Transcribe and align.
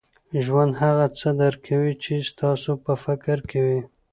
ژوند 0.43 0.73
هغه 0.81 1.05
څه 1.19 1.29
درکوي، 1.41 1.93
چي 2.03 2.13
ستاسو 2.31 2.71
په 2.83 2.93
فکر 3.03 3.37
کي 3.49 3.59
وي. 3.65 3.79